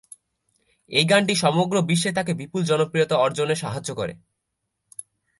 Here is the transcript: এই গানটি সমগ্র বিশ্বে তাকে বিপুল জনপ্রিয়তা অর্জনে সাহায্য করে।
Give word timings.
এই 0.89 1.05
গানটি 1.05 1.33
সমগ্র 1.35 1.75
বিশ্বে 1.81 2.11
তাকে 2.11 2.31
বিপুল 2.33 2.61
জনপ্রিয়তা 2.63 3.15
অর্জনে 3.17 3.55
সাহায্য 3.55 3.89
করে। 3.95 4.13